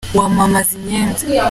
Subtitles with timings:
[0.19, 1.21] wamamaza imyenda.